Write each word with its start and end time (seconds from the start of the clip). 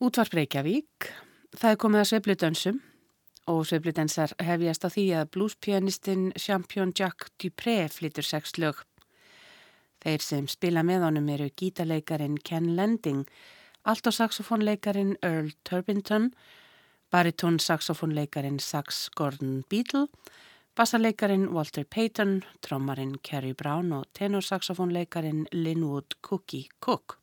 Útvarp 0.00 0.32
Reykjavík. 0.32 1.10
Það 1.60 1.74
er 1.74 1.78
komið 1.82 2.00
að 2.00 2.06
sveifludönsum 2.08 2.76
og 3.52 3.58
sveifludensar 3.68 4.32
hefjast 4.40 4.86
á 4.86 4.88
því 4.94 5.04
að 5.18 5.28
bluespianistinn 5.34 6.22
Champion 6.40 6.94
Jack 6.96 7.26
Dupré 7.36 7.74
flytur 7.92 8.24
sex 8.24 8.56
lög. 8.56 8.80
Þeir 10.00 10.24
sem 10.24 10.48
spila 10.48 10.86
með 10.88 11.04
honum 11.04 11.28
eru 11.36 11.50
gítarleikarin 11.52 12.40
Ken 12.40 12.72
Lending, 12.80 13.28
altosaxofónleikarin 13.84 15.18
Earl 15.20 15.52
Turbinton, 15.68 16.32
baritón-saxofónleikarin 17.12 18.56
Sax 18.56 19.10
Gordon 19.12 19.66
Beatle, 19.68 20.06
bassarleikarin 20.80 21.50
Walter 21.52 21.84
Payton, 21.84 22.38
trommarin 22.64 23.18
Kerry 23.20 23.52
Brown 23.52 23.92
og 23.92 24.08
tenorsaxofónleikarin 24.16 25.44
Linwood 25.52 26.16
Cookie 26.24 26.70
Cook 26.80 27.18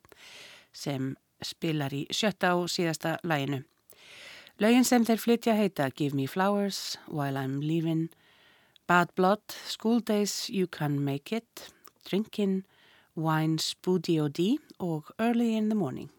sem 0.70 1.16
spilar 1.42 1.94
í 1.94 2.06
sjötta 2.10 2.54
og 2.58 2.68
síðasta 2.72 3.18
læginu. 3.22 3.62
Lögin 4.58 4.84
sem 4.84 5.04
þeir 5.06 5.22
flytja 5.22 5.54
heita 5.54 5.90
Give 5.94 6.16
Me 6.16 6.26
Flowers, 6.26 6.98
While 7.06 7.38
I'm 7.38 7.60
Leaving, 7.62 8.08
Bad 8.86 9.14
Blood, 9.14 9.42
School 9.66 10.00
Days, 10.00 10.48
You 10.50 10.66
Can 10.66 11.04
Make 11.04 11.36
It, 11.36 11.70
Drinkin, 12.08 12.64
Wine, 13.14 13.58
Spoody 13.58 14.18
O.D. 14.20 14.58
og 14.78 15.12
Early 15.18 15.54
in 15.56 15.68
the 15.68 15.76
Morning. 15.76 16.10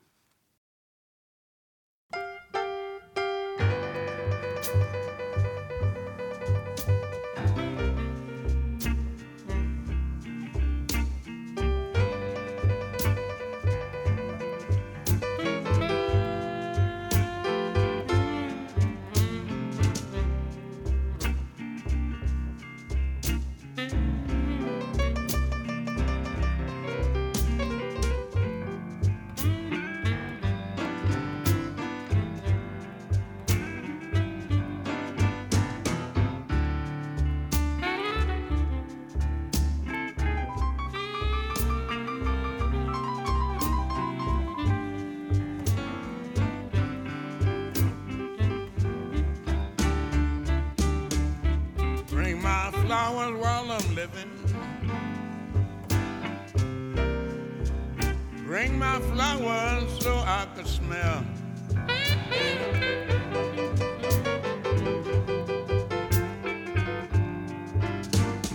so 60.09 60.17
I 60.25 60.47
could 60.55 60.65
smell. 60.65 61.23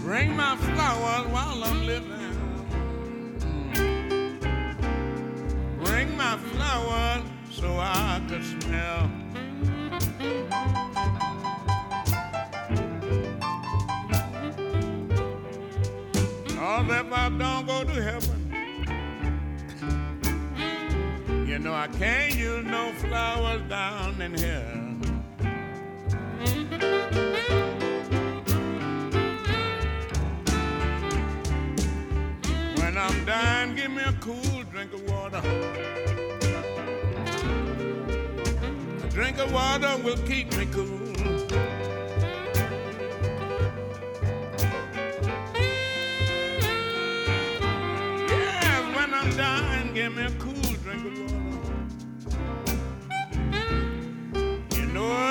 Bring 0.02 0.34
my 0.36 0.56
flowers 0.56 1.26
while 1.34 1.60
I'm 1.62 1.86
living. 1.86 2.34
Mm. 3.72 3.84
Bring 5.84 6.16
my 6.16 6.36
flowers 6.50 7.22
so 7.52 7.68
I 7.78 8.20
could 8.28 8.44
smell. 8.54 9.02
All 16.60 16.90
if 16.90 17.12
I 17.12 17.28
don't 17.38 17.66
go 17.66 17.84
to 17.84 18.02
heaven. 18.02 18.13
I 21.84 21.86
can't 21.88 22.34
use 22.34 22.64
no 22.64 22.92
flowers 22.92 23.60
down 23.68 24.18
in 24.22 24.32
here. 24.32 24.72
When 32.78 32.96
I'm 32.96 33.24
dying, 33.26 33.74
give 33.74 33.90
me 33.90 34.02
a 34.02 34.14
cool 34.22 34.62
drink 34.72 34.94
of 34.94 35.02
water. 35.10 35.42
A 39.02 39.08
drink 39.10 39.38
of 39.38 39.52
water 39.52 39.98
will 40.02 40.16
keep 40.26 40.56
me 40.56 40.64
cool. 40.72 40.88
Yes, 48.30 48.96
when 48.96 49.12
I'm 49.12 49.36
dying, 49.36 49.92
give 49.92 50.14
me 50.16 50.24
a 50.24 50.30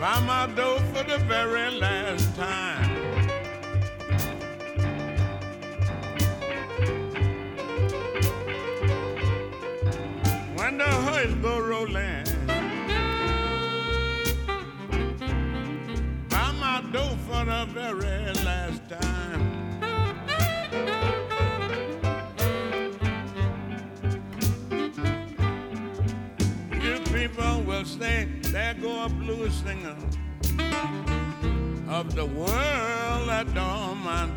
by 0.00 0.18
my 0.20 0.46
door 0.54 0.78
for 0.94 1.02
the 1.02 1.18
very 1.28 1.70
last 1.72 2.34
time. 2.34 2.88
When 10.56 10.78
the 10.78 10.84
hearse 10.84 11.34
go 11.42 11.60
rolling 11.60 12.24
by 16.30 16.50
my 16.52 16.82
door 16.90 17.18
for 17.26 17.44
the 17.44 17.66
very 17.74 18.32
last 18.42 18.80
time. 18.88 19.60
People 27.30 27.62
will 27.62 27.84
say, 27.84 28.26
there 28.42 28.74
go 28.74 29.04
a 29.04 29.08
blues 29.08 29.54
singer 29.54 29.96
of 31.88 32.14
the 32.16 32.26
world 32.26 33.28
that 33.28 33.54
don't 33.54 33.98
mind 33.98 34.36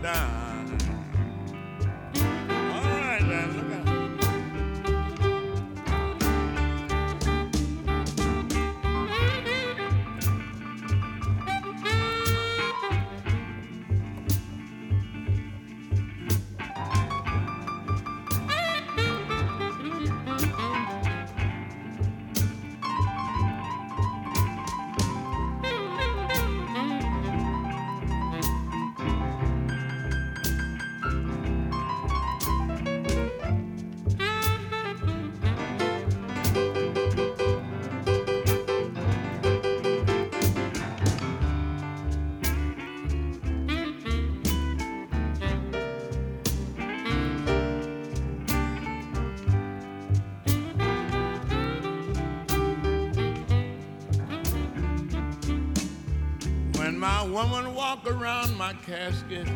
my 58.63 58.73
casket. 58.85 59.47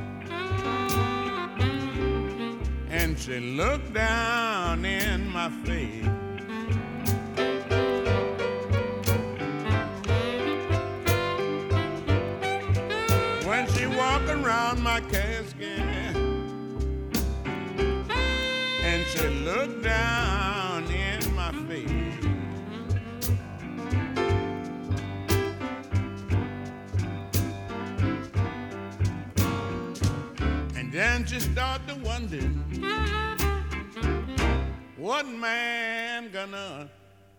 And 2.89 3.17
she 3.17 3.39
looked 3.39 3.93
down 3.93 4.46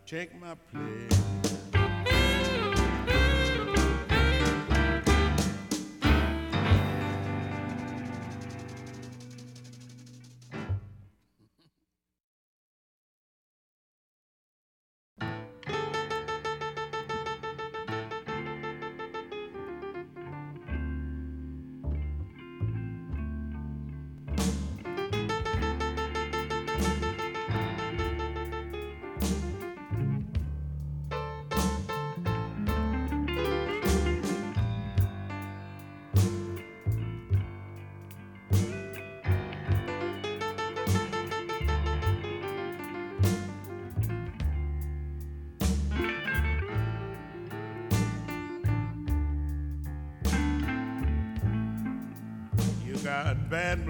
take 0.09 0.35
my 0.41 0.55
place. 0.73 1.48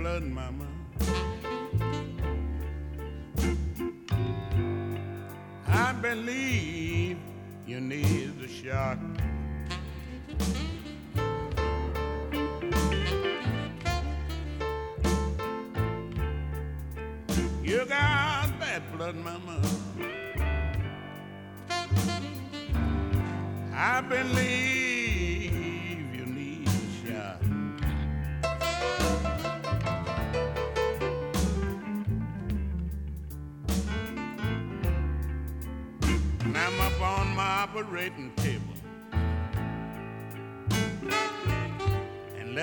Blood, 0.09 0.23
mama. 0.25 0.68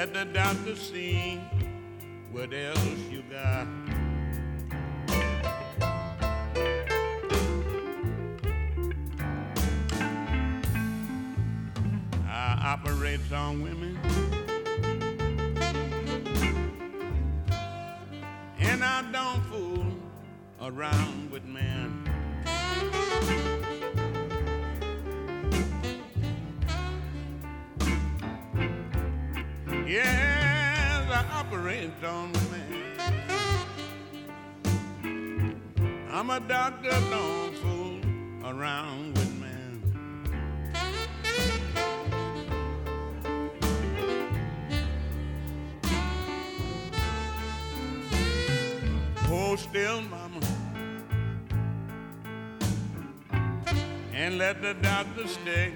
Let 0.05 0.13
the 0.13 0.25
doctor 0.25 0.75
see 0.75 1.41
what 2.31 2.53
else 2.53 2.99
you 3.09 3.23
got. 3.23 3.65
I 12.27 12.77
operate 12.77 13.31
on 13.33 13.63
women. 13.63 13.97
And 18.59 18.83
I 18.83 19.11
don't 19.11 19.43
fool 19.45 19.87
around 20.61 21.31
with 21.31 21.44
Operate 31.65 32.03
on 32.03 32.31
men. 32.51 32.79
I'm 36.11 36.29
a 36.29 36.39
doctor, 36.39 36.91
don't 37.09 37.55
fool 37.57 38.01
around 38.45 39.17
with 39.17 39.33
men. 39.39 39.81
Hold 49.23 49.57
still, 49.57 50.01
mama, 50.03 50.39
and 54.13 54.37
let 54.37 54.61
the 54.61 54.75
doctor 54.75 55.27
stick 55.27 55.73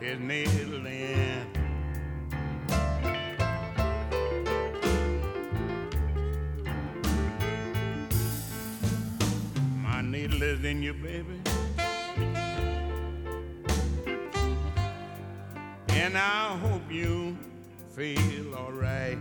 his 0.00 0.18
needle 0.18 0.84
in. 0.84 1.55
You, 10.86 10.94
baby. 10.94 11.40
And 15.88 16.16
I 16.16 16.56
hope 16.58 16.88
you 16.88 17.36
feel 17.96 18.54
alright. 18.54 19.18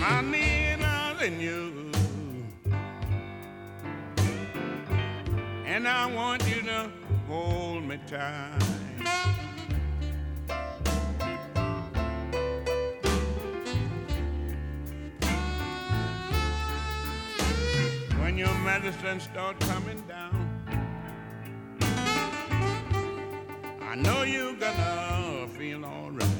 My 0.00 0.20
needle's 0.20 1.22
in 1.22 1.40
you. 1.40 1.92
And 5.64 5.88
I 5.88 6.12
want 6.12 6.46
you 6.46 6.60
to 6.60 6.90
hold 7.26 7.84
me 7.84 7.98
tight. 8.06 8.75
Medicine 19.02 19.20
start 19.20 19.58
coming 19.60 20.00
down. 20.08 20.32
I 23.80 23.94
know 23.94 24.22
you're 24.22 24.54
gonna 24.54 25.48
feel 25.56 25.84
alright. 25.84 26.35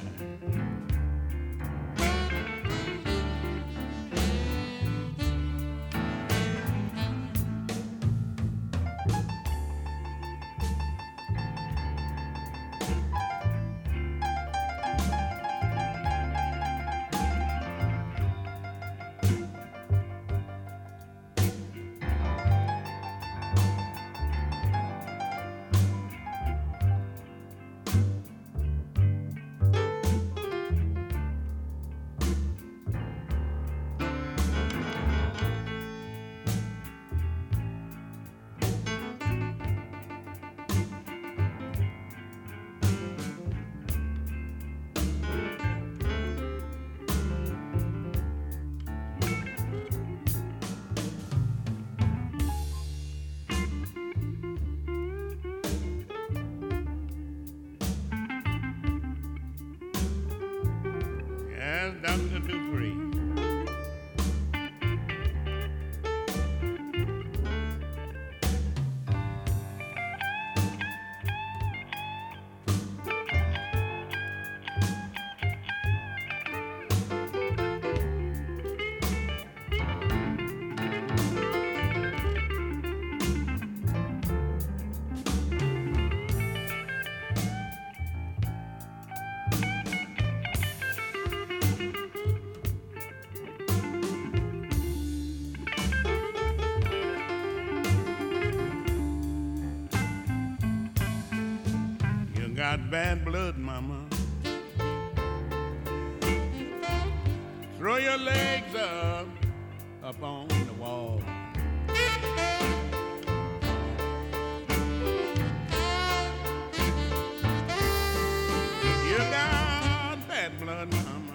You 119.08 119.18
got 119.18 120.18
blood, 120.60 120.92
mama. 120.92 121.34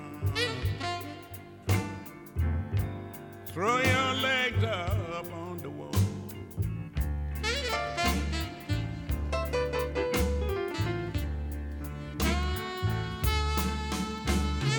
Throw 3.48 3.77
your 3.80 4.13
legs 4.22 4.63
up 4.63 5.32
on 5.34 5.58
the 5.58 5.70
wall. 5.70 5.91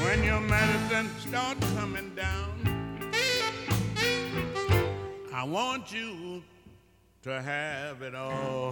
When 0.03 0.25
your 0.25 0.41
medicine 0.41 1.11
starts 1.19 1.73
coming 1.75 2.15
down, 2.15 2.52
I 5.43 5.45
want 5.45 5.93
you 5.93 6.41
to 7.25 7.43
have 7.43 8.03
it 8.03 8.15
all. 8.15 8.71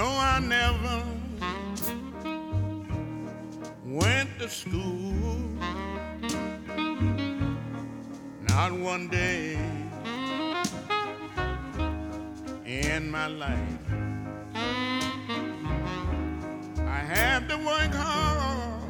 No, 0.00 0.06
I 0.06 0.38
never 0.40 0.96
went 3.84 4.30
to 4.38 4.48
school. 4.48 5.36
Not 8.48 8.72
one 8.72 9.08
day 9.08 9.58
in 12.64 13.10
my 13.10 13.26
life. 13.26 13.84
I 16.98 17.00
have 17.16 17.46
to 17.48 17.56
work 17.58 17.92
hard 17.92 18.80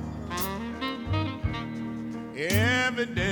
every 2.37 3.07
day. 3.07 3.30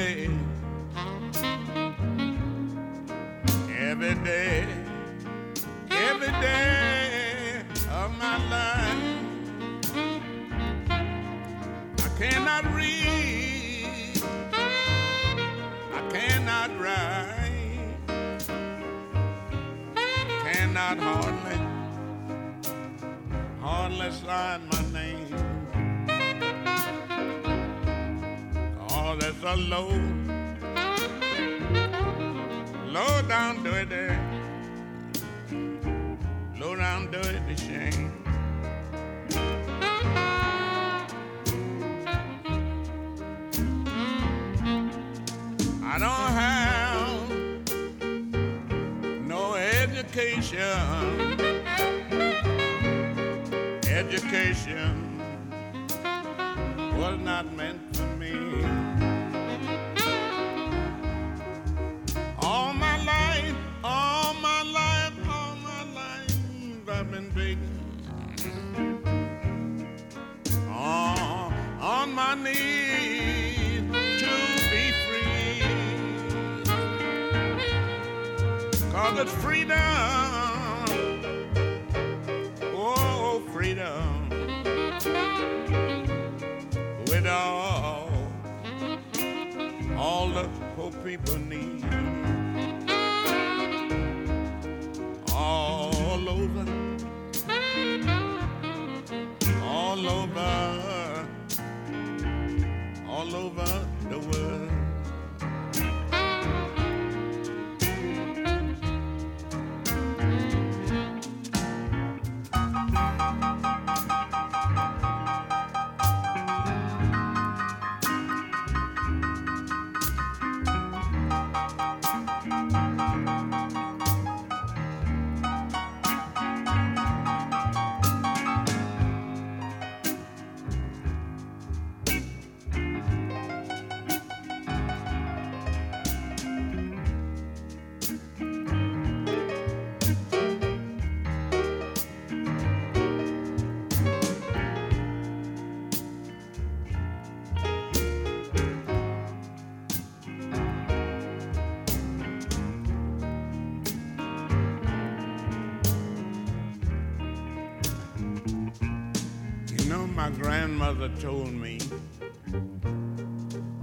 Told 161.20 161.52
me 161.52 161.78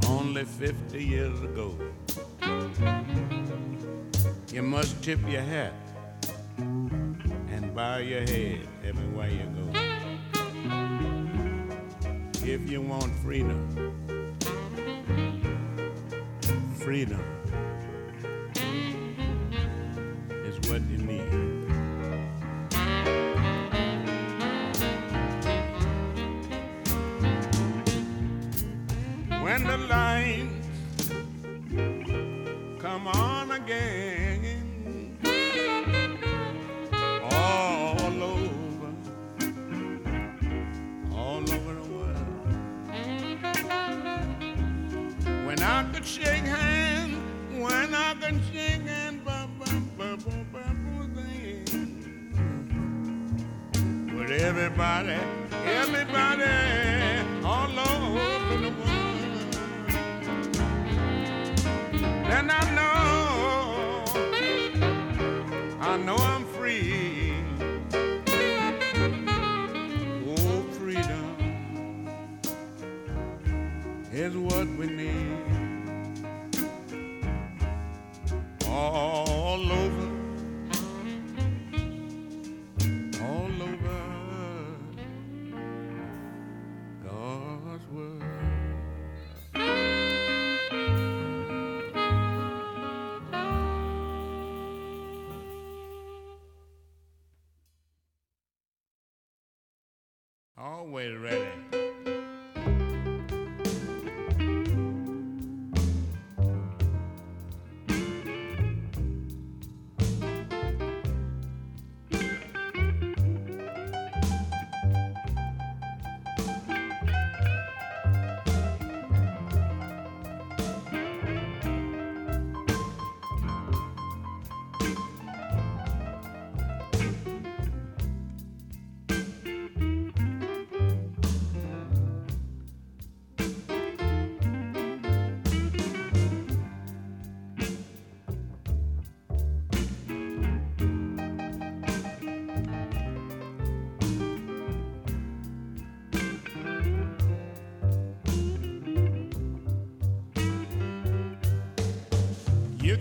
only 0.07 0.43
50 0.43 1.03
years 1.03 1.41
ago 1.41 1.75
you 4.51 4.61
must 4.61 5.03
tip 5.03 5.19
your 5.29 5.41
hat 5.41 5.73
and 6.57 7.75
bow 7.75 7.97
your 7.97 8.21
head 8.21 8.59
everywhere 8.85 9.29
you 9.29 9.45
go. 9.59 9.65
If 12.45 12.69
you 12.69 12.81
want 12.81 13.13
freedom, 13.15 14.04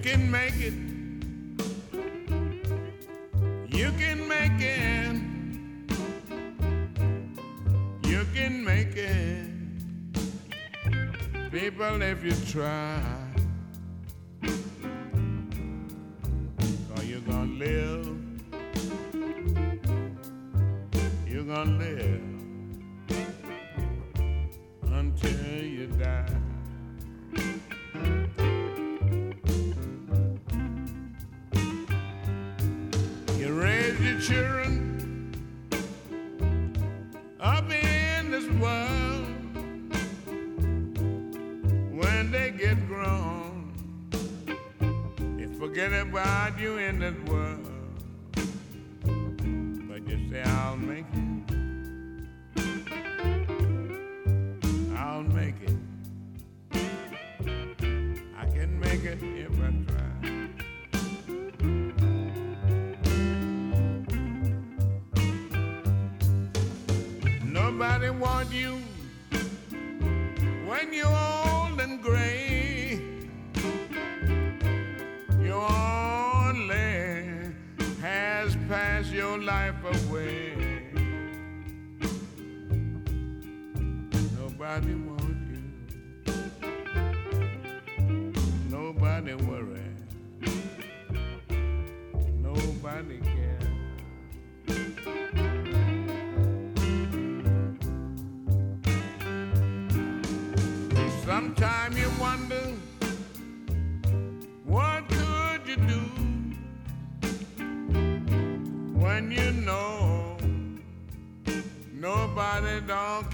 can 0.05 0.31
make 0.31 0.61
it. 0.61 0.75
You 3.75 3.91
can 3.93 4.29
make 4.29 4.61
it. 4.61 5.17
You 8.07 8.27
can 8.35 8.63
make 8.63 8.97
it. 8.97 9.47
People, 11.51 12.03
if 12.03 12.23
you 12.23 12.35
try, 12.53 13.01
you're 17.03 17.21
gonna 17.21 17.65
live. 17.65 18.07
You're 21.27 21.45
gonna 21.45 21.79
live 21.79 22.21
until 24.83 25.65
you 25.65 25.87
die. 25.87 26.44
want 68.25 68.51
you. 68.53 68.94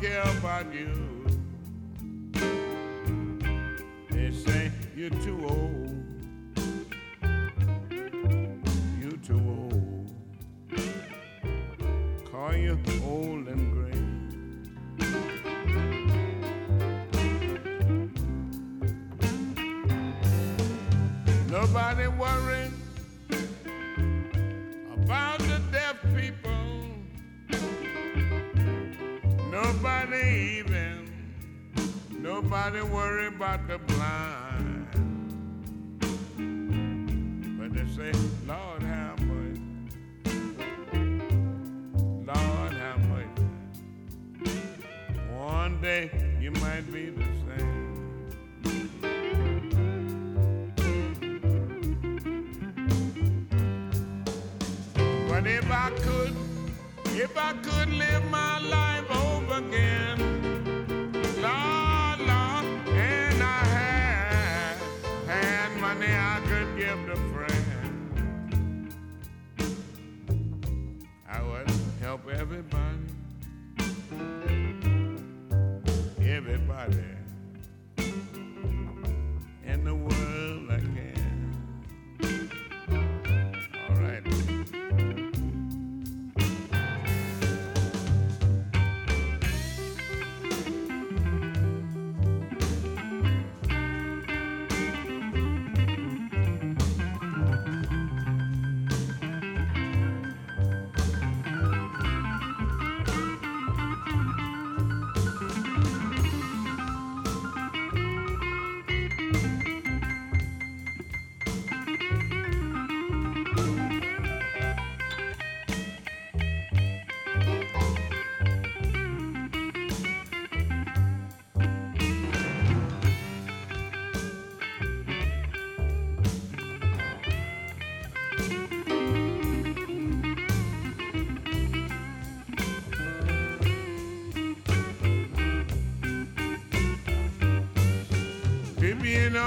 care 0.00 0.22
about 0.22 0.72
you. 0.72 1.09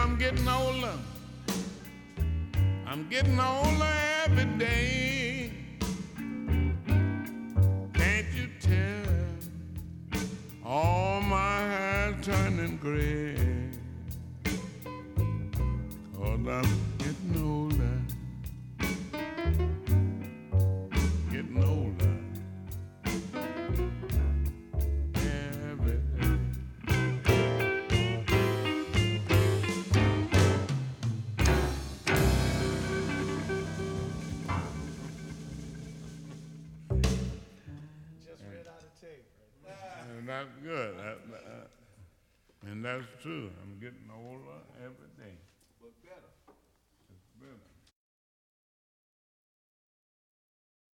I'm 0.03 0.17
getting 0.17 0.45
old. 0.49 0.72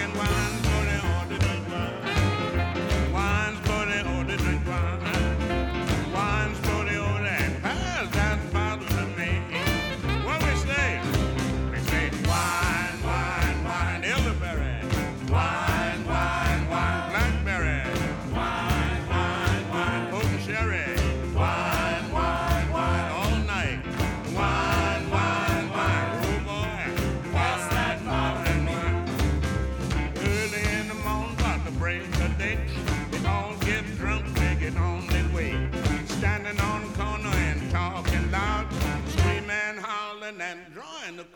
and 0.00 0.16
one. 0.16 0.67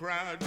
crowd 0.03 0.42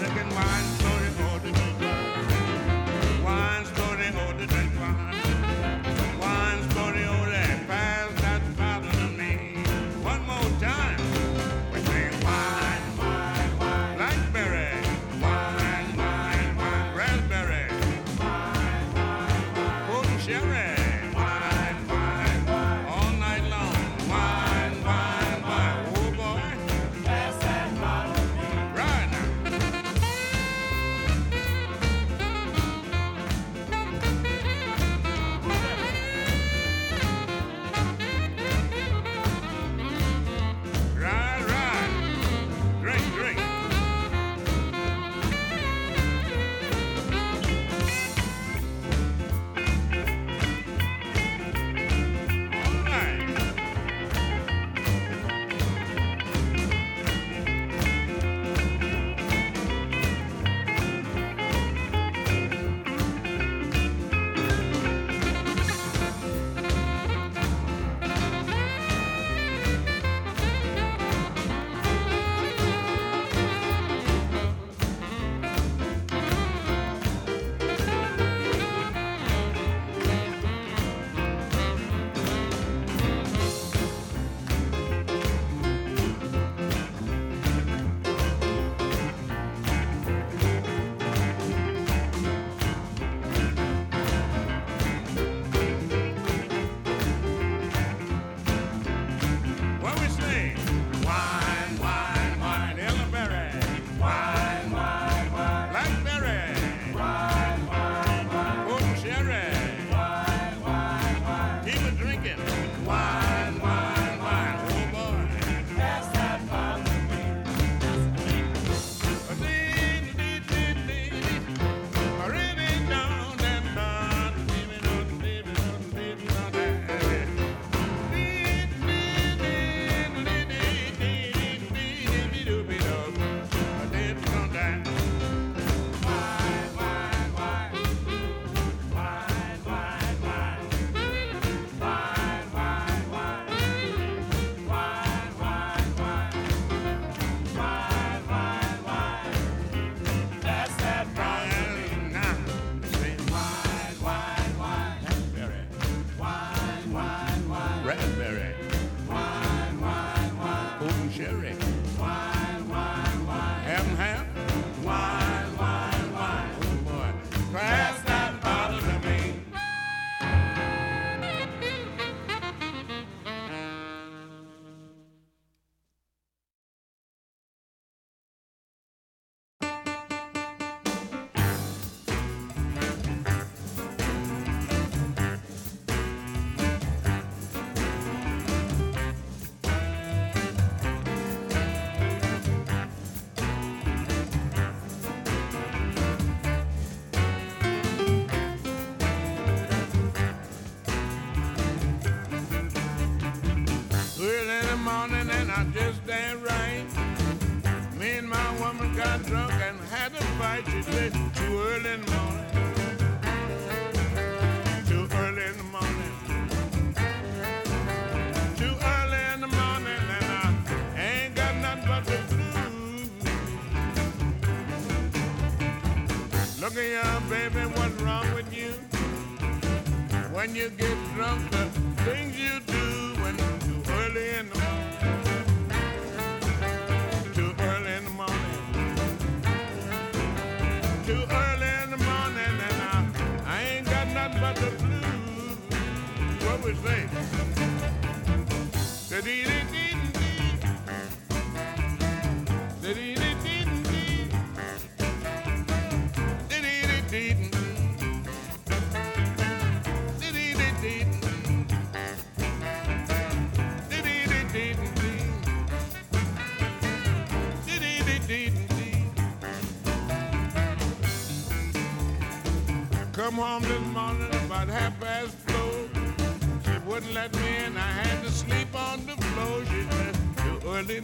morning. 280.87 281.03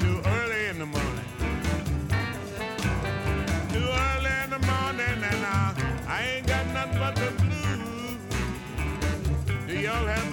Too 0.00 0.20
early 0.26 0.66
in 0.66 0.78
the 0.80 0.86
morning. 0.86 1.24
Too 3.72 3.88
early 4.06 4.32
in 4.44 4.50
the 4.50 4.58
morning, 4.58 5.22
and 5.22 5.46
I, 5.46 5.74
I 6.08 6.22
ain't 6.24 6.46
got 6.46 6.66
nothing 6.74 6.98
but 6.98 7.14
the 7.14 7.30
blues. 7.42 8.18
Do 9.68 9.74
y'all 9.78 10.06
have 10.06 10.27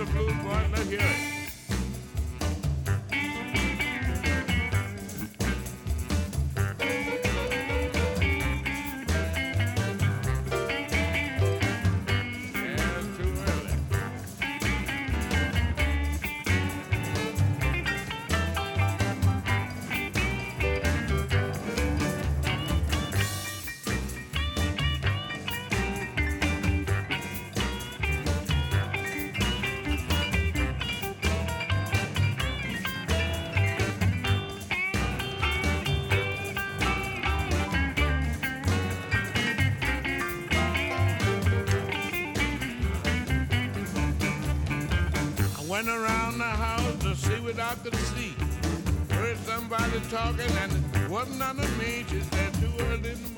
started 49.99 50.09
talking 50.09 50.57
and 50.57 50.95
it 50.95 51.09
wasn't 51.09 51.41
on 51.41 51.57
the 51.57 51.67
me. 51.79 52.05
She 52.09 52.19
said 52.21 52.53
too 52.55 52.71
early 52.85 53.11
in 53.11 53.23
the 53.23 53.34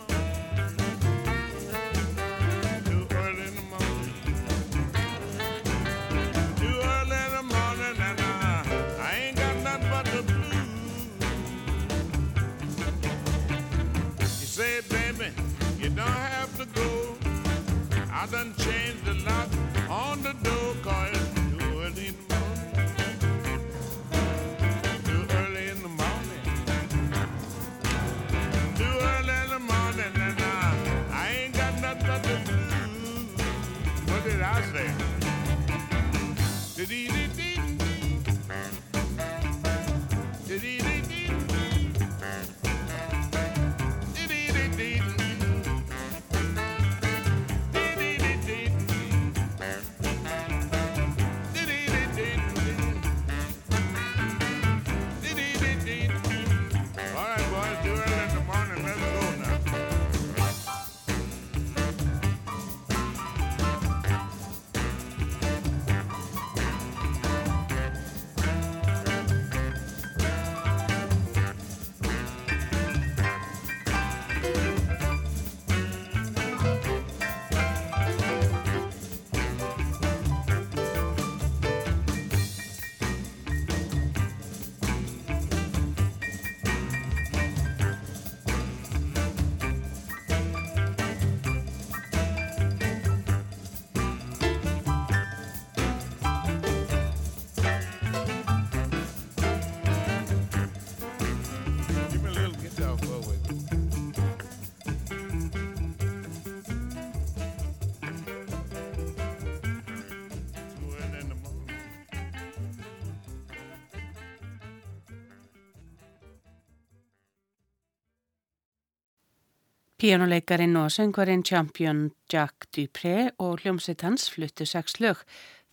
Píjónuleikarin 120.08 120.78
og 120.80 120.88
söngvarinn 120.88 121.44
Champion 121.44 122.12
Jack 122.32 122.70
Dupré 122.72 123.32
og 123.44 123.60
hljómsveit 123.60 124.06
hans 124.06 124.30
fluttu 124.32 124.64
sex 124.64 125.02
lög, 125.04 125.20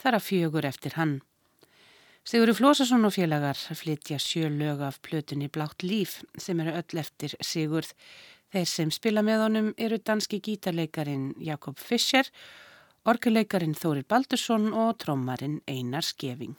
þar 0.02 0.16
að 0.18 0.24
fjögur 0.26 0.66
eftir 0.66 0.96
hann. 0.98 1.12
Sigurður 2.26 2.58
Flósason 2.58 3.06
og 3.06 3.14
félagar 3.14 3.54
flytja 3.54 4.18
sjö 4.18 4.50
lög 4.50 4.82
af 4.82 4.98
plötunni 5.06 5.46
Blátt 5.46 5.86
líf 5.86 6.16
sem 6.34 6.58
eru 6.64 6.74
öll 6.74 6.98
eftir 7.04 7.38
Sigurð. 7.38 7.94
Þeir 8.50 8.66
sem 8.72 8.90
spila 8.90 9.22
með 9.22 9.46
honum 9.46 9.72
eru 9.78 10.02
danski 10.02 10.42
gítarleikarin 10.42 11.36
Jakob 11.38 11.78
Fischer, 11.78 12.26
orkuleikarin 13.06 13.78
Þórir 13.78 14.02
Baldursson 14.02 14.72
og 14.72 14.96
trommarin 14.98 15.60
Einar 15.70 16.02
Skeving. 16.02 16.58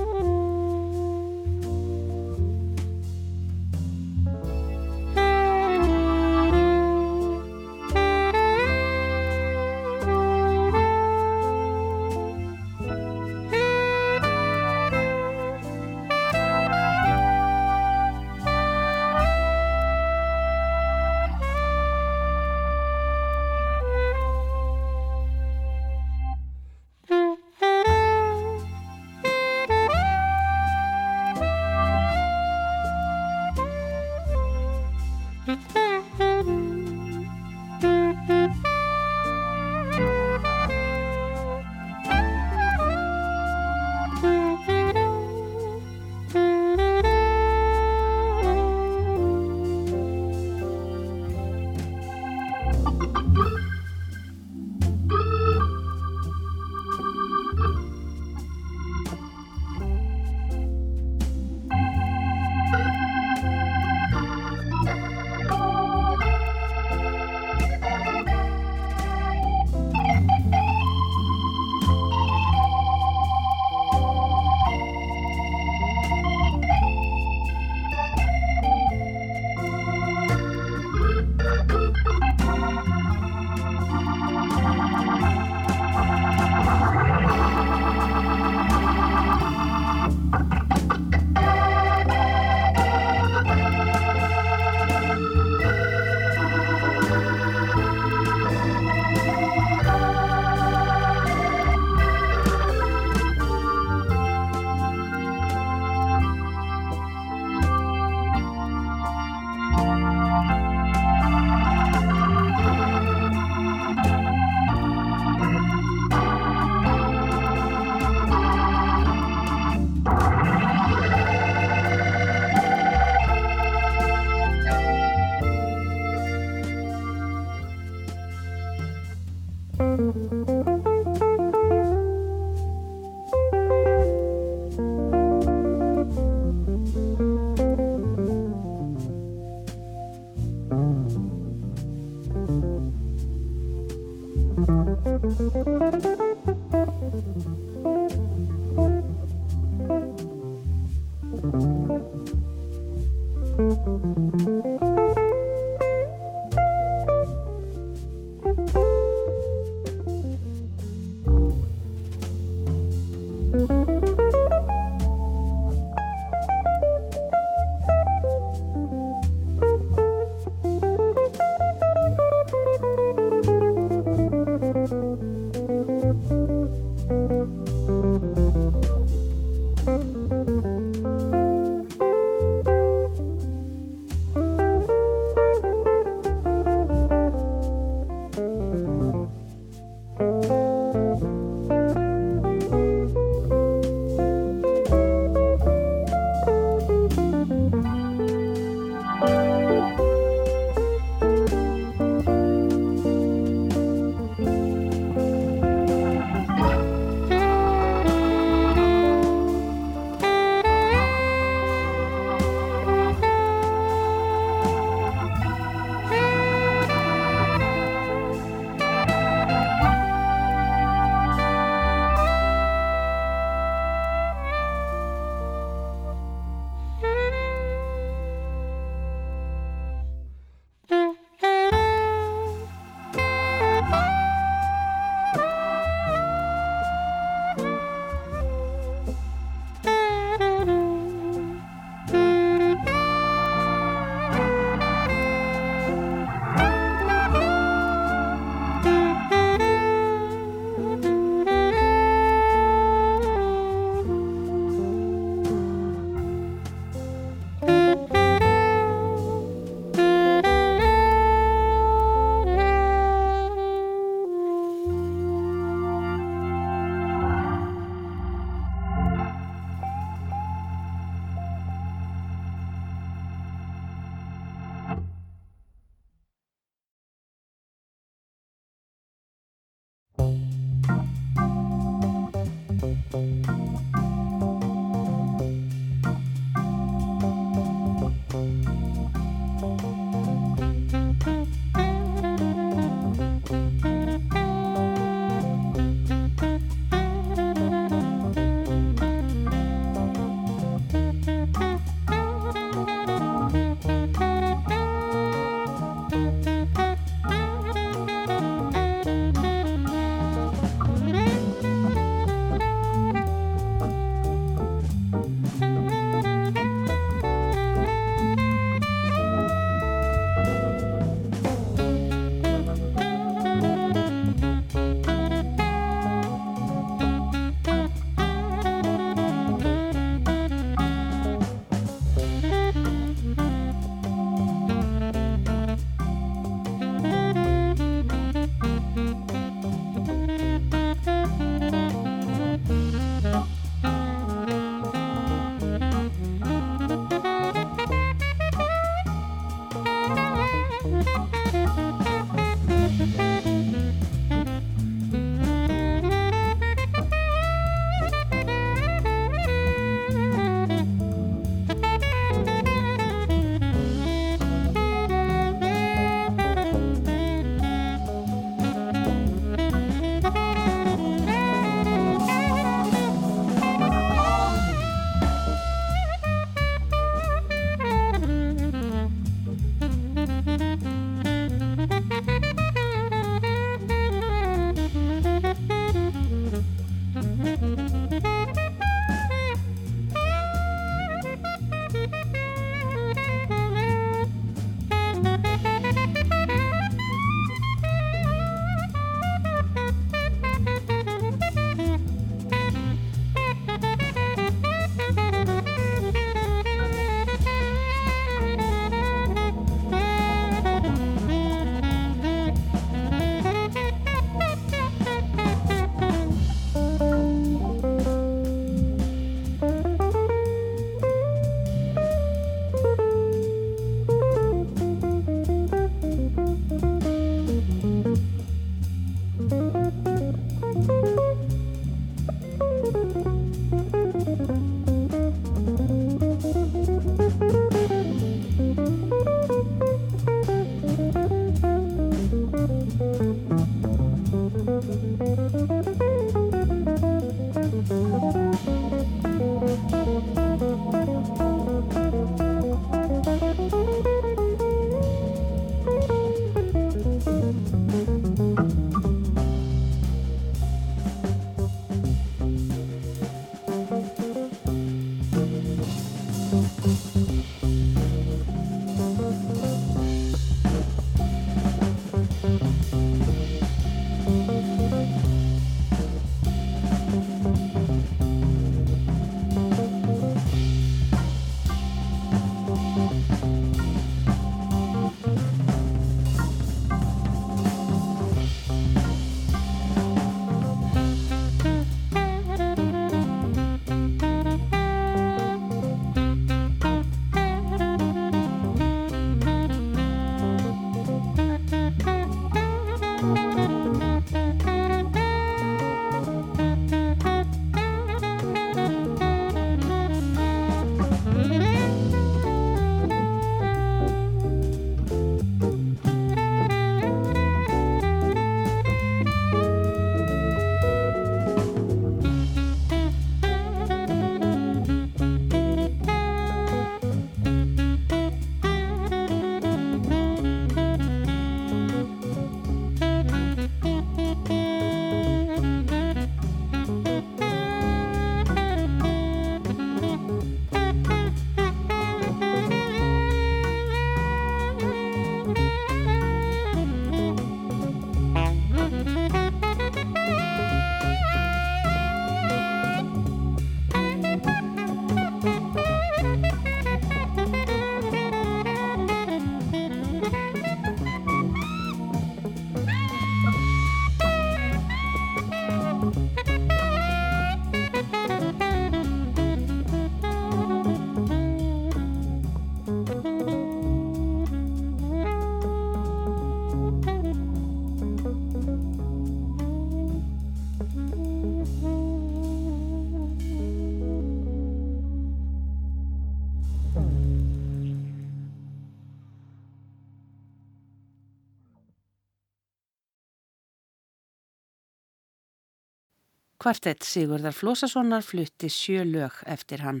Kvartett 596.66 597.04
Sigurðar 597.06 597.54
Flósassonar 597.54 598.24
flutti 598.26 598.66
sjö 598.66 599.04
lög 599.06 599.36
eftir 599.46 599.84
hann. 599.86 600.00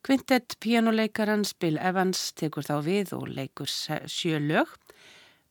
Kvintett 0.00 0.54
pianoleikarans 0.64 1.52
Bill 1.60 1.76
Evans 1.76 2.30
tekur 2.40 2.64
þá 2.64 2.78
við 2.86 3.12
og 3.18 3.26
leikur 3.28 3.68
sjö 3.68 4.40
lög. 4.40 4.72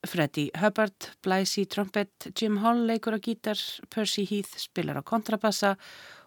Freddie 0.10 0.50
Hubbard 0.58 1.12
blæs 1.22 1.54
í 1.62 1.68
trompet, 1.70 2.32
Jim 2.34 2.58
Hall 2.66 2.82
leikur 2.90 3.14
á 3.14 3.22
gítar, 3.22 3.62
Percy 3.94 4.26
Heath 4.26 4.58
spilar 4.58 4.98
á 4.98 5.06
kontrabassa 5.06 5.76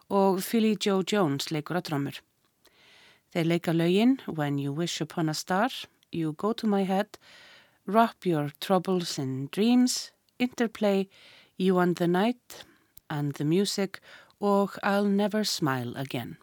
og 0.07 0.39
Philly 0.39 0.77
Joe 0.79 1.03
Jones 1.03 1.51
leikur 1.51 1.83
á 1.83 1.83
drömmur. 1.83 2.23
Þeir 3.35 3.51
leika 3.57 3.75
lögin 3.75 4.21
When 4.31 4.63
You 4.63 4.71
Wish 4.71 5.03
Upon 5.03 5.29
a 5.29 5.35
Star, 5.35 5.75
You 6.13 6.31
Go 6.39 6.53
To 6.53 6.71
My 6.71 6.85
Head, 6.87 7.19
Wrap 7.89 8.23
Your 8.23 8.53
Troubles 8.61 9.19
in 9.19 9.49
Dreams, 9.51 10.13
Interplay, 10.39 11.09
You 11.59 11.75
Want 11.75 11.99
the 11.99 12.07
Night 12.07 12.63
and 13.13 13.35
the 13.35 13.45
Music 13.45 14.01
og 14.41 14.71
I'll 14.83 15.09
Never 15.09 15.45
Smile 15.45 15.93
Again. 15.97 16.37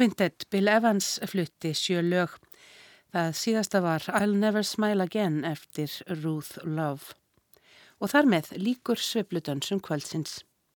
Quintet 0.00 0.46
Bill 0.48 0.68
Evans 0.72 1.18
flutti 1.28 1.74
sjö 1.76 2.00
lög. 2.00 2.32
Það 3.12 3.34
síðasta 3.36 3.82
var 3.84 4.06
I'll 4.16 4.32
Never 4.32 4.64
Smile 4.64 5.04
Again 5.04 5.42
eftir 5.44 5.92
Ruth 6.22 6.56
Love. 6.64 7.12
Og 8.00 8.08
þar 8.08 8.30
með 8.32 8.48
líkur 8.56 8.96
svepludönsum 8.96 9.82
kvöldsins. 9.84 10.38